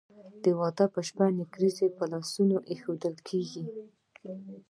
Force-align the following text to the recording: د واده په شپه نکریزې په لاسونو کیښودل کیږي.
د 0.43 0.45
واده 0.59 0.85
په 0.93 0.99
شپه 1.07 1.25
نکریزې 1.39 1.87
په 1.97 2.03
لاسونو 2.11 2.55
کیښودل 2.67 3.15
کیږي. 3.27 3.63